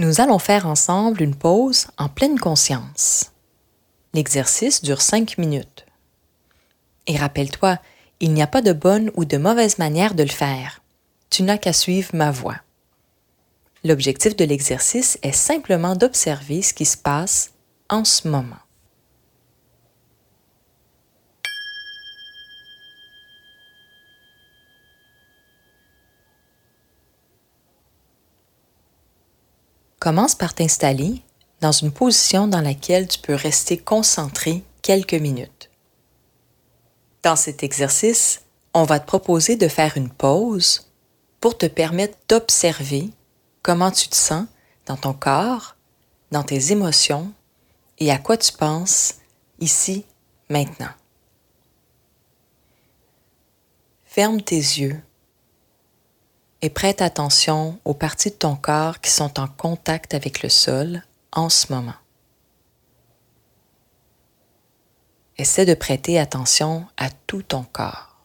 Nous 0.00 0.22
allons 0.22 0.38
faire 0.38 0.66
ensemble 0.66 1.20
une 1.20 1.34
pause 1.34 1.88
en 1.98 2.08
pleine 2.08 2.40
conscience. 2.40 3.32
L'exercice 4.14 4.80
dure 4.80 5.02
5 5.02 5.36
minutes. 5.36 5.84
Et 7.06 7.18
rappelle-toi, 7.18 7.78
il 8.20 8.32
n'y 8.32 8.40
a 8.40 8.46
pas 8.46 8.62
de 8.62 8.72
bonne 8.72 9.10
ou 9.14 9.26
de 9.26 9.36
mauvaise 9.36 9.76
manière 9.76 10.14
de 10.14 10.22
le 10.22 10.30
faire. 10.30 10.80
Tu 11.28 11.42
n'as 11.42 11.58
qu'à 11.58 11.74
suivre 11.74 12.08
ma 12.14 12.30
voie. 12.30 12.56
L'objectif 13.84 14.34
de 14.36 14.46
l'exercice 14.46 15.18
est 15.20 15.32
simplement 15.32 15.94
d'observer 15.94 16.62
ce 16.62 16.72
qui 16.72 16.86
se 16.86 16.96
passe 16.96 17.50
en 17.90 18.06
ce 18.06 18.26
moment. 18.26 18.56
Commence 30.00 30.34
par 30.34 30.54
t'installer 30.54 31.22
dans 31.60 31.72
une 31.72 31.92
position 31.92 32.48
dans 32.48 32.62
laquelle 32.62 33.06
tu 33.06 33.18
peux 33.18 33.34
rester 33.34 33.76
concentré 33.76 34.64
quelques 34.80 35.12
minutes. 35.12 35.70
Dans 37.22 37.36
cet 37.36 37.62
exercice, 37.62 38.40
on 38.72 38.84
va 38.84 38.98
te 38.98 39.06
proposer 39.06 39.56
de 39.56 39.68
faire 39.68 39.98
une 39.98 40.08
pause 40.08 40.90
pour 41.38 41.58
te 41.58 41.66
permettre 41.66 42.16
d'observer 42.28 43.10
comment 43.62 43.90
tu 43.90 44.08
te 44.08 44.16
sens 44.16 44.46
dans 44.86 44.96
ton 44.96 45.12
corps, 45.12 45.76
dans 46.30 46.44
tes 46.44 46.72
émotions 46.72 47.30
et 47.98 48.10
à 48.10 48.16
quoi 48.16 48.38
tu 48.38 48.52
penses 48.52 49.16
ici, 49.58 50.06
maintenant. 50.48 50.94
Ferme 54.06 54.40
tes 54.40 54.56
yeux 54.56 54.98
et 56.62 56.70
prête 56.70 57.00
attention 57.00 57.78
aux 57.84 57.94
parties 57.94 58.30
de 58.30 58.34
ton 58.34 58.56
corps 58.56 59.00
qui 59.00 59.10
sont 59.10 59.40
en 59.40 59.48
contact 59.48 60.14
avec 60.14 60.42
le 60.42 60.48
sol 60.48 61.02
en 61.32 61.48
ce 61.48 61.72
moment. 61.72 61.94
Essaie 65.38 65.64
de 65.64 65.74
prêter 65.74 66.18
attention 66.18 66.86
à 66.98 67.08
tout 67.10 67.42
ton 67.42 67.62
corps. 67.62 68.20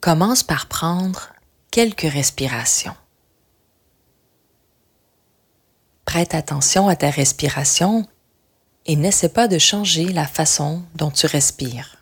Commence 0.00 0.42
par 0.42 0.66
prendre 0.66 1.32
quelques 1.70 2.02
respirations. 2.02 2.96
Prête 6.04 6.34
attention 6.34 6.88
à 6.88 6.96
ta 6.96 7.10
respiration 7.10 8.06
et 8.86 8.96
n'essaie 8.96 9.30
pas 9.30 9.48
de 9.48 9.58
changer 9.58 10.06
la 10.06 10.26
façon 10.26 10.82
dont 10.94 11.10
tu 11.10 11.26
respires. 11.26 11.93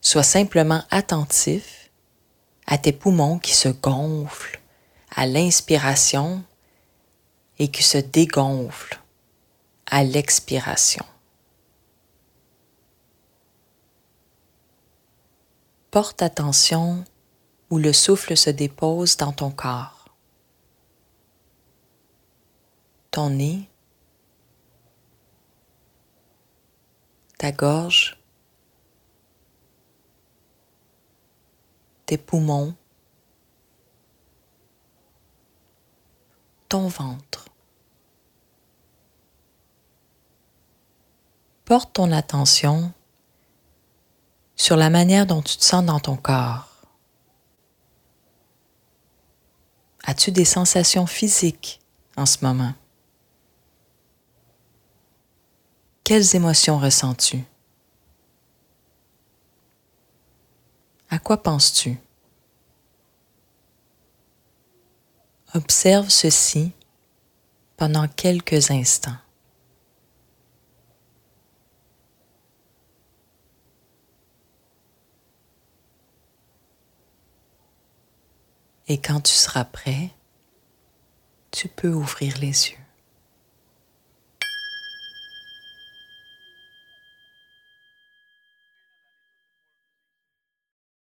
Sois 0.00 0.22
simplement 0.22 0.82
attentif 0.90 1.90
à 2.66 2.78
tes 2.78 2.92
poumons 2.92 3.38
qui 3.38 3.54
se 3.54 3.68
gonflent 3.68 4.60
à 5.14 5.26
l'inspiration 5.26 6.42
et 7.58 7.70
qui 7.70 7.82
se 7.82 7.98
dégonflent 7.98 9.00
à 9.86 10.04
l'expiration. 10.04 11.04
Porte 15.90 16.22
attention 16.22 17.04
où 17.68 17.78
le 17.78 17.92
souffle 17.92 18.36
se 18.36 18.50
dépose 18.50 19.16
dans 19.16 19.32
ton 19.32 19.50
corps. 19.50 20.08
Ton 23.10 23.30
nez, 23.30 23.68
ta 27.38 27.50
gorge, 27.50 28.19
poumons, 32.18 32.74
ton 36.68 36.88
ventre. 36.88 37.46
Porte 41.64 41.92
ton 41.92 42.12
attention 42.12 42.92
sur 44.56 44.76
la 44.76 44.90
manière 44.90 45.26
dont 45.26 45.42
tu 45.42 45.56
te 45.56 45.64
sens 45.64 45.84
dans 45.84 46.00
ton 46.00 46.16
corps. 46.16 46.68
As-tu 50.04 50.32
des 50.32 50.44
sensations 50.44 51.06
physiques 51.06 51.80
en 52.16 52.26
ce 52.26 52.44
moment? 52.44 52.74
Quelles 56.04 56.34
émotions 56.34 56.78
ressens-tu? 56.78 57.44
À 61.10 61.18
quoi 61.18 61.42
penses-tu? 61.42 61.98
Observe 65.54 66.08
ceci 66.08 66.70
pendant 67.76 68.06
quelques 68.06 68.70
instants. 68.70 69.16
Et 78.86 79.00
quand 79.00 79.20
tu 79.20 79.32
seras 79.32 79.64
prêt, 79.64 80.10
tu 81.50 81.68
peux 81.68 81.92
ouvrir 81.92 82.38
les 82.38 82.70
yeux. 82.70 82.89